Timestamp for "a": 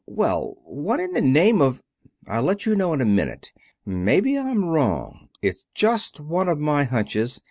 3.01-3.05